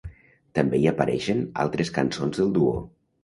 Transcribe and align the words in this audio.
També 0.59 0.77
hi 0.83 0.87
apareixen 0.91 1.43
altres 1.65 1.93
cançons 1.99 2.41
del 2.43 2.51
duo. 2.59 2.73